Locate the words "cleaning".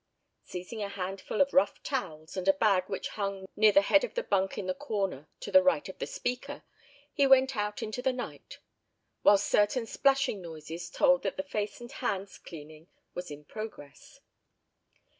12.39-12.87